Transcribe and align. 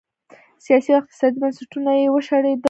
سیاسي 0.65 0.89
او 0.93 0.99
اقتصادي 1.01 1.37
بنسټونه 1.41 1.91
یې 1.99 2.07
وشړېدل. 2.11 2.59